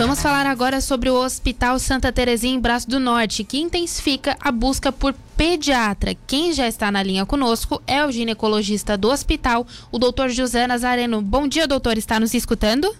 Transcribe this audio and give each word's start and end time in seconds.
Vamos 0.00 0.22
falar 0.22 0.46
agora 0.46 0.80
sobre 0.80 1.10
o 1.10 1.14
Hospital 1.14 1.78
Santa 1.78 2.10
Terezinha 2.10 2.54
em 2.54 2.58
Braço 2.58 2.88
do 2.88 2.98
Norte, 2.98 3.44
que 3.44 3.60
intensifica 3.60 4.34
a 4.40 4.50
busca 4.50 4.90
por 4.90 5.12
pediatra. 5.36 6.16
Quem 6.26 6.54
já 6.54 6.66
está 6.66 6.90
na 6.90 7.02
linha 7.02 7.26
conosco 7.26 7.82
é 7.86 8.02
o 8.02 8.10
ginecologista 8.10 8.96
do 8.96 9.10
hospital, 9.10 9.66
o 9.92 9.98
doutor 9.98 10.30
José 10.30 10.66
Nazareno. 10.66 11.20
Bom 11.20 11.46
dia, 11.46 11.68
doutor. 11.68 11.98
Está 11.98 12.18
nos 12.18 12.32
escutando? 12.32 12.96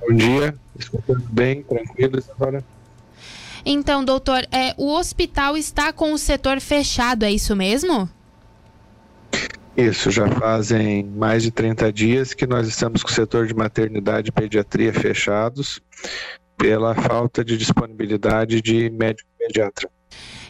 Bom 0.00 0.16
dia. 0.16 0.54
Escutando 0.78 1.26
bem, 1.30 1.62
tranquilo, 1.62 2.18
Isadora. 2.18 2.64
Então, 3.62 4.02
doutor, 4.02 4.48
é, 4.50 4.72
o 4.78 4.90
hospital 4.90 5.58
está 5.58 5.92
com 5.92 6.14
o 6.14 6.18
setor 6.18 6.58
fechado, 6.58 7.24
é 7.24 7.30
isso 7.30 7.54
mesmo? 7.54 8.08
Isso, 9.80 10.10
já 10.10 10.28
fazem 10.28 11.04
mais 11.04 11.42
de 11.42 11.50
30 11.50 11.90
dias 11.90 12.34
que 12.34 12.46
nós 12.46 12.68
estamos 12.68 13.02
com 13.02 13.08
o 13.08 13.12
setor 13.12 13.46
de 13.46 13.54
maternidade 13.54 14.28
e 14.28 14.32
pediatria 14.32 14.92
fechados 14.92 15.80
pela 16.54 16.94
falta 16.94 17.42
de 17.42 17.56
disponibilidade 17.56 18.60
de 18.60 18.90
médico 18.90 19.26
pediatra. 19.38 19.88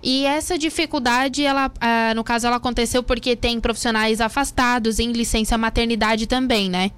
E 0.03 0.25
essa 0.25 0.59
dificuldade, 0.59 1.45
ela, 1.45 1.71
ah, 1.81 2.13
no 2.13 2.25
caso, 2.25 2.49
ela 2.49 2.57
aconteceu 2.57 3.05
porque 3.05 3.37
tem 3.37 3.61
profissionais 3.61 4.21
afastados 4.21 4.99
em 4.99 5.13
licença 5.13 5.57
maternidade 5.57 6.27
também, 6.27 6.69
né? 6.69 6.91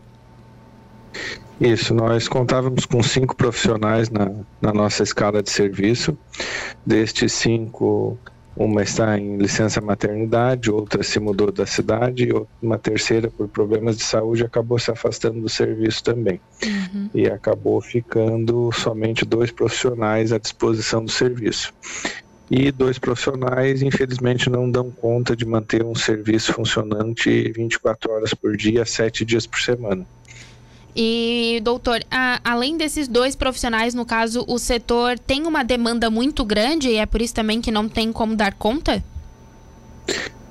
Isso, 1.60 1.92
nós 1.92 2.28
contávamos 2.28 2.86
com 2.86 3.02
cinco 3.02 3.36
profissionais 3.36 4.08
na, 4.08 4.30
na 4.58 4.72
nossa 4.72 5.02
escala 5.02 5.42
de 5.42 5.50
serviço. 5.50 6.16
Destes 6.86 7.32
cinco, 7.34 8.18
uma 8.54 8.82
está 8.82 9.18
em 9.18 9.36
licença 9.36 9.80
maternidade, 9.80 10.70
outra 10.70 11.02
se 11.02 11.18
mudou 11.18 11.50
da 11.50 11.64
cidade, 11.66 12.28
e 12.28 12.46
uma 12.64 12.78
terceira, 12.78 13.30
por 13.30 13.48
problemas 13.48 13.96
de 13.96 14.02
saúde, 14.02 14.44
acabou 14.44 14.78
se 14.78 14.90
afastando 14.90 15.40
do 15.40 15.48
serviço 15.48 16.04
também. 16.04 16.40
Uhum. 16.64 17.08
E 17.14 17.26
acabou 17.26 17.80
ficando 17.80 18.70
somente 18.72 19.24
dois 19.24 19.50
profissionais 19.50 20.32
à 20.32 20.38
disposição 20.38 21.04
do 21.04 21.10
serviço. 21.10 21.72
E 22.50 22.70
dois 22.70 22.98
profissionais, 22.98 23.80
infelizmente, 23.80 24.50
não 24.50 24.70
dão 24.70 24.90
conta 24.90 25.34
de 25.34 25.46
manter 25.46 25.82
um 25.82 25.94
serviço 25.94 26.52
funcionante 26.52 27.50
24 27.50 28.12
horas 28.12 28.34
por 28.34 28.54
dia, 28.54 28.84
sete 28.84 29.24
dias 29.24 29.46
por 29.46 29.58
semana. 29.60 30.06
E, 30.94 31.60
doutor, 31.62 32.04
a, 32.10 32.40
além 32.44 32.76
desses 32.76 33.08
dois 33.08 33.34
profissionais, 33.34 33.94
no 33.94 34.04
caso, 34.04 34.44
o 34.46 34.58
setor 34.58 35.18
tem 35.18 35.46
uma 35.46 35.62
demanda 35.62 36.10
muito 36.10 36.44
grande 36.44 36.88
e 36.88 36.96
é 36.96 37.06
por 37.06 37.22
isso 37.22 37.34
também 37.34 37.60
que 37.60 37.70
não 37.70 37.88
tem 37.88 38.12
como 38.12 38.36
dar 38.36 38.52
conta? 38.52 39.02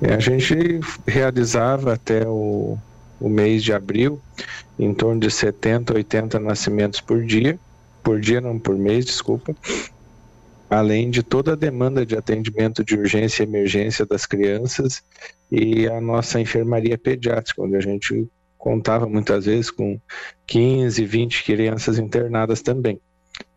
É, 0.00 0.14
a 0.14 0.18
gente 0.18 0.80
realizava 1.06 1.94
até 1.94 2.26
o, 2.26 2.76
o 3.20 3.28
mês 3.28 3.62
de 3.62 3.72
abril 3.72 4.20
em 4.76 4.92
torno 4.92 5.20
de 5.20 5.30
70, 5.30 5.94
80 5.94 6.40
nascimentos 6.40 7.00
por 7.00 7.22
dia, 7.24 7.58
por 8.02 8.20
dia 8.20 8.40
não, 8.40 8.58
por 8.58 8.76
mês, 8.76 9.04
desculpa, 9.04 9.54
além 10.68 11.08
de 11.08 11.22
toda 11.22 11.52
a 11.52 11.56
demanda 11.56 12.04
de 12.04 12.16
atendimento 12.16 12.84
de 12.84 12.96
urgência 12.96 13.44
e 13.44 13.46
emergência 13.46 14.04
das 14.04 14.26
crianças 14.26 15.04
e 15.50 15.86
a 15.86 16.00
nossa 16.00 16.40
enfermaria 16.40 16.98
pediátrica, 16.98 17.62
onde 17.62 17.76
a 17.76 17.80
gente 17.80 18.26
contava 18.62 19.08
muitas 19.08 19.44
vezes 19.44 19.72
com 19.72 19.98
15, 20.46 21.04
20 21.04 21.44
crianças 21.44 21.98
internadas 21.98 22.62
também. 22.62 23.00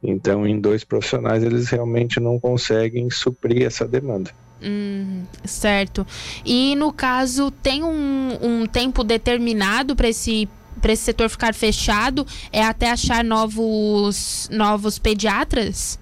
Então, 0.01 0.47
em 0.47 0.59
dois 0.59 0.83
profissionais, 0.83 1.43
eles 1.43 1.69
realmente 1.69 2.19
não 2.19 2.39
conseguem 2.39 3.07
suprir 3.11 3.63
essa 3.63 3.87
demanda. 3.87 4.31
Hum, 4.63 5.23
certo. 5.43 6.07
E 6.43 6.75
no 6.75 6.91
caso, 6.91 7.51
tem 7.51 7.83
um, 7.83 8.37
um 8.41 8.65
tempo 8.65 9.03
determinado 9.03 9.95
para 9.95 10.09
esse 10.09 10.49
para 10.81 10.91
esse 10.91 11.03
setor 11.03 11.29
ficar 11.29 11.53
fechado? 11.53 12.25
É 12.51 12.63
até 12.63 12.91
achar 12.91 13.23
novos 13.23 14.49
novos 14.51 14.97
pediatras? 14.97 15.99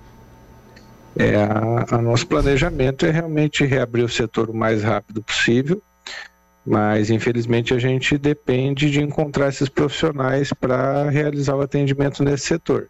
É, 1.17 1.35
a, 1.35 1.97
a 1.97 2.01
nosso 2.01 2.25
planejamento 2.25 3.05
é 3.05 3.11
realmente 3.11 3.65
reabrir 3.65 4.03
o 4.03 4.09
setor 4.09 4.49
o 4.49 4.53
mais 4.53 4.81
rápido 4.81 5.21
possível 5.21 5.81
mas 6.65 7.09
infelizmente 7.09 7.73
a 7.73 7.79
gente 7.79 8.17
depende 8.17 8.89
de 8.89 9.01
encontrar 9.01 9.49
esses 9.49 9.67
profissionais 9.67 10.53
para 10.53 11.09
realizar 11.09 11.55
o 11.55 11.61
atendimento 11.61 12.23
nesse 12.23 12.45
setor. 12.45 12.87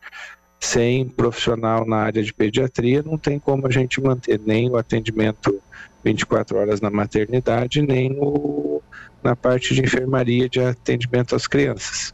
Sem 0.60 1.10
profissional 1.10 1.86
na 1.86 1.98
área 1.98 2.24
de 2.24 2.34
pediatria, 2.34 3.04
não 3.04 3.18
tem 3.18 3.40
como 3.40 3.68
a 3.68 3.72
gente 3.72 4.00
manter 4.02 4.40
nem 4.40 4.70
o 4.70 4.78
atendimento 4.78 5.62
24 6.04 6.58
horas 6.58 6.82
na 6.82 6.90
maternidade, 6.90 7.82
nem 7.82 8.10
no, 8.10 8.82
na 9.24 9.36
parte 9.36 9.74
de 9.74 9.82
enfermaria 9.82 10.48
de 10.48 10.60
atendimento 10.60 11.36
às 11.36 11.48
crianças. 11.48 12.14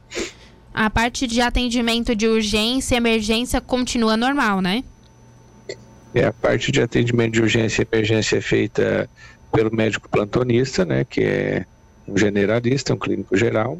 A 0.73 0.89
parte 0.89 1.27
de 1.27 1.41
atendimento 1.41 2.15
de 2.15 2.27
urgência 2.27 2.95
e 2.95 2.97
emergência 2.97 3.59
continua 3.59 4.15
normal, 4.15 4.61
né? 4.61 4.83
É, 6.13 6.25
a 6.25 6.33
parte 6.33 6.71
de 6.71 6.81
atendimento 6.81 7.33
de 7.33 7.41
urgência 7.41 7.81
e 7.81 7.87
emergência 7.91 8.37
é 8.37 8.41
feita 8.41 9.09
pelo 9.51 9.75
médico 9.75 10.09
plantonista, 10.09 10.85
né, 10.85 11.03
que 11.03 11.21
é 11.21 11.65
um 12.07 12.17
generalista, 12.17 12.93
um 12.93 12.97
clínico 12.97 13.35
geral, 13.35 13.79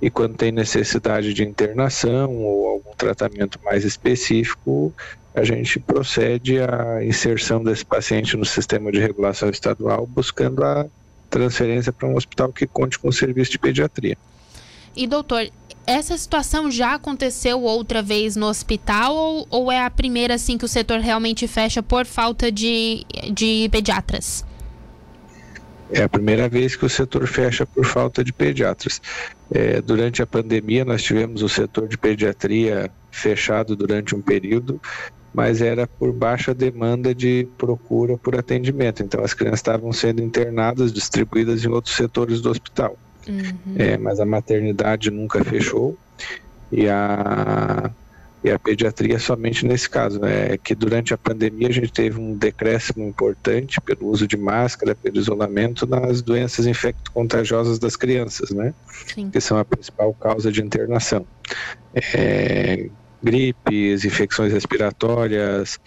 e 0.00 0.10
quando 0.10 0.34
tem 0.34 0.50
necessidade 0.50 1.32
de 1.32 1.44
internação 1.44 2.34
ou 2.36 2.68
algum 2.68 2.92
tratamento 2.96 3.60
mais 3.64 3.84
específico, 3.84 4.92
a 5.34 5.44
gente 5.44 5.78
procede 5.78 6.58
à 6.60 7.04
inserção 7.04 7.62
desse 7.62 7.84
paciente 7.84 8.36
no 8.36 8.44
sistema 8.44 8.90
de 8.90 8.98
regulação 8.98 9.48
estadual, 9.48 10.06
buscando 10.06 10.64
a 10.64 10.86
transferência 11.30 11.92
para 11.92 12.08
um 12.08 12.16
hospital 12.16 12.52
que 12.52 12.66
conte 12.66 12.98
com 12.98 13.08
o 13.08 13.12
serviço 13.12 13.52
de 13.52 13.58
pediatria. 13.58 14.18
E 14.94 15.06
doutor, 15.06 15.48
essa 15.86 16.16
situação 16.18 16.70
já 16.70 16.94
aconteceu 16.94 17.62
outra 17.62 18.02
vez 18.02 18.36
no 18.36 18.46
hospital 18.46 19.14
ou, 19.14 19.46
ou 19.50 19.72
é 19.72 19.84
a 19.84 19.90
primeira 19.90 20.34
assim 20.34 20.58
que 20.58 20.64
o 20.64 20.68
setor 20.68 21.00
realmente 21.00 21.46
fecha 21.48 21.82
por 21.82 22.04
falta 22.06 22.52
de, 22.52 23.06
de 23.32 23.68
pediatras? 23.70 24.44
É 25.92 26.02
a 26.02 26.08
primeira 26.08 26.48
vez 26.48 26.74
que 26.74 26.86
o 26.86 26.88
setor 26.88 27.26
fecha 27.26 27.66
por 27.66 27.84
falta 27.84 28.24
de 28.24 28.32
pediatras. 28.32 29.00
É, 29.50 29.80
durante 29.80 30.22
a 30.22 30.26
pandemia, 30.26 30.84
nós 30.84 31.02
tivemos 31.02 31.42
o 31.42 31.48
setor 31.48 31.86
de 31.86 31.98
pediatria 31.98 32.90
fechado 33.10 33.76
durante 33.76 34.14
um 34.14 34.22
período, 34.22 34.80
mas 35.34 35.60
era 35.60 35.86
por 35.86 36.12
baixa 36.12 36.54
demanda 36.54 37.14
de 37.14 37.46
procura 37.58 38.16
por 38.16 38.38
atendimento. 38.38 39.02
Então, 39.02 39.22
as 39.22 39.34
crianças 39.34 39.60
estavam 39.60 39.92
sendo 39.92 40.22
internadas, 40.22 40.92
distribuídas 40.92 41.64
em 41.64 41.68
outros 41.68 41.94
setores 41.94 42.40
do 42.40 42.50
hospital. 42.50 42.96
Uhum. 43.28 43.74
É, 43.76 43.96
mas 43.98 44.18
a 44.18 44.26
maternidade 44.26 45.10
nunca 45.10 45.44
fechou 45.44 45.96
e 46.72 46.88
a 46.88 47.90
e 48.44 48.50
a 48.50 48.58
pediatria 48.58 49.18
somente 49.18 49.64
nesse 49.64 49.88
caso, 49.88 50.18
né? 50.18 50.54
É 50.54 50.58
que 50.58 50.74
durante 50.74 51.14
a 51.14 51.18
pandemia 51.18 51.68
a 51.68 51.72
gente 51.72 51.92
teve 51.92 52.18
um 52.18 52.36
decréscimo 52.36 53.06
importante 53.06 53.80
pelo 53.80 54.08
uso 54.08 54.26
de 54.26 54.36
máscara, 54.36 54.94
pelo 54.94 55.16
isolamento 55.16 55.86
nas 55.86 56.20
doenças 56.22 56.66
infecto-contagiosas 56.66 57.78
das 57.78 57.94
crianças, 57.94 58.50
né? 58.50 58.74
Sim. 59.06 59.30
Que 59.30 59.40
são 59.40 59.58
a 59.58 59.64
principal 59.64 60.12
causa 60.14 60.50
de 60.50 60.60
internação. 60.60 61.24
É, 61.94 62.88
gripes, 63.22 64.04
infecções 64.04 64.52
respiratórias, 64.52 65.78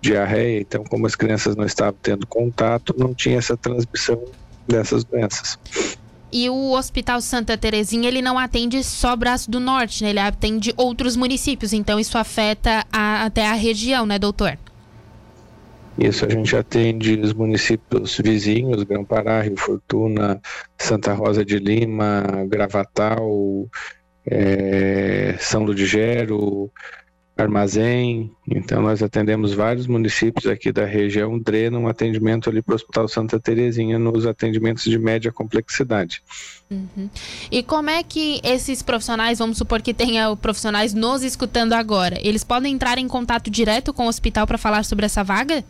diarreia. 0.00 0.60
Então, 0.60 0.84
como 0.84 1.06
as 1.06 1.14
crianças 1.14 1.56
não 1.56 1.64
estavam 1.64 1.98
tendo 2.02 2.26
contato, 2.26 2.94
não 2.98 3.14
tinha 3.14 3.38
essa 3.38 3.56
transmissão 3.56 4.22
dessas 4.68 5.02
doenças. 5.04 5.58
E 6.32 6.48
o 6.48 6.72
Hospital 6.72 7.20
Santa 7.20 7.58
Terezinha, 7.58 8.08
ele 8.08 8.22
não 8.22 8.38
atende 8.38 8.82
só 8.82 9.14
Braço 9.14 9.50
do 9.50 9.60
Norte, 9.60 10.02
né? 10.02 10.10
Ele 10.10 10.18
atende 10.18 10.72
outros 10.76 11.14
municípios, 11.14 11.72
então 11.74 12.00
isso 12.00 12.16
afeta 12.16 12.86
a, 12.90 13.26
até 13.26 13.46
a 13.46 13.52
região, 13.52 14.06
né, 14.06 14.18
doutor? 14.18 14.58
Isso, 15.98 16.24
a 16.24 16.28
gente 16.30 16.56
atende 16.56 17.20
os 17.20 17.34
municípios 17.34 18.16
vizinhos, 18.16 18.82
Grão-Pará, 18.82 19.42
Rio 19.42 19.58
Fortuna, 19.58 20.40
Santa 20.78 21.12
Rosa 21.12 21.44
de 21.44 21.58
Lima, 21.58 22.24
Gravatal, 22.48 23.68
é, 24.24 25.36
São 25.38 25.64
Ludigero, 25.64 26.72
armazém. 27.42 28.30
Então, 28.48 28.82
nós 28.82 29.02
atendemos 29.02 29.52
vários 29.52 29.86
municípios 29.86 30.46
aqui 30.46 30.72
da 30.72 30.84
região, 30.84 31.38
drenam 31.38 31.82
um 31.82 31.88
atendimento 31.88 32.48
ali 32.48 32.62
para 32.62 32.72
o 32.72 32.74
Hospital 32.76 33.08
Santa 33.08 33.38
Terezinha 33.38 33.98
nos 33.98 34.26
atendimentos 34.26 34.84
de 34.84 34.98
média 34.98 35.30
complexidade. 35.30 36.22
Uhum. 36.70 37.10
E 37.50 37.62
como 37.62 37.90
é 37.90 38.02
que 38.02 38.40
esses 38.42 38.82
profissionais, 38.82 39.38
vamos 39.38 39.58
supor 39.58 39.82
que 39.82 39.92
tenha 39.92 40.34
profissionais 40.36 40.94
nos 40.94 41.22
escutando 41.22 41.74
agora, 41.74 42.18
eles 42.22 42.44
podem 42.44 42.74
entrar 42.74 42.98
em 42.98 43.08
contato 43.08 43.50
direto 43.50 43.92
com 43.92 44.06
o 44.06 44.08
hospital 44.08 44.46
para 44.46 44.58
falar 44.58 44.84
sobre 44.84 45.04
essa 45.04 45.22
vaga? 45.22 45.64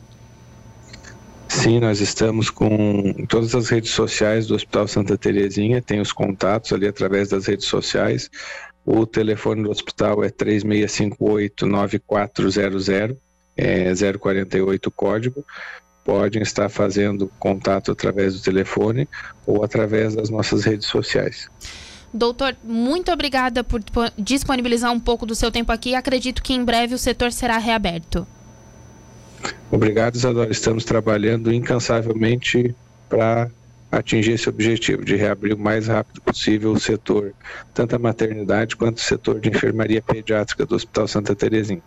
Sim, 1.52 1.80
nós 1.80 2.00
estamos 2.00 2.48
com 2.48 3.12
todas 3.28 3.54
as 3.54 3.68
redes 3.68 3.90
sociais 3.90 4.46
do 4.46 4.54
Hospital 4.54 4.88
Santa 4.88 5.18
Terezinha, 5.18 5.82
tem 5.82 6.00
os 6.00 6.10
contatos 6.10 6.72
ali 6.72 6.88
através 6.88 7.28
das 7.28 7.46
redes 7.46 7.66
sociais. 7.66 8.30
O 8.84 9.06
telefone 9.06 9.62
do 9.62 9.70
hospital 9.70 10.24
é 10.24 10.28
3658-9400, 10.28 13.16
é 13.56 13.92
048 14.18 14.90
código. 14.90 15.46
Podem 16.04 16.42
estar 16.42 16.68
fazendo 16.68 17.30
contato 17.38 17.92
através 17.92 18.34
do 18.34 18.42
telefone 18.42 19.08
ou 19.46 19.64
através 19.64 20.16
das 20.16 20.28
nossas 20.28 20.64
redes 20.64 20.88
sociais. 20.88 21.48
Doutor, 22.12 22.56
muito 22.62 23.10
obrigada 23.12 23.64
por 23.64 23.80
disponibilizar 24.18 24.92
um 24.92 25.00
pouco 25.00 25.24
do 25.24 25.34
seu 25.34 25.50
tempo 25.50 25.72
aqui. 25.72 25.94
Acredito 25.94 26.42
que 26.42 26.52
em 26.52 26.62
breve 26.64 26.94
o 26.94 26.98
setor 26.98 27.32
será 27.32 27.56
reaberto. 27.56 28.26
Obrigado, 29.70 30.16
Isadora. 30.16 30.50
Estamos 30.50 30.84
trabalhando 30.84 31.50
incansavelmente 31.52 32.74
para 33.08 33.50
atingir 33.92 34.32
esse 34.32 34.48
objetivo 34.48 35.04
de 35.04 35.14
reabrir 35.16 35.52
o 35.54 35.58
mais 35.58 35.86
rápido 35.86 36.22
possível 36.22 36.72
o 36.72 36.80
setor, 36.80 37.34
tanto 37.74 37.94
a 37.94 37.98
maternidade 37.98 38.74
quanto 38.74 38.96
o 38.96 39.02
setor 39.02 39.38
de 39.38 39.50
enfermaria 39.50 40.00
pediátrica 40.00 40.64
do 40.64 40.74
Hospital 40.74 41.06
Santa 41.06 41.36
Terezinha. 41.36 41.82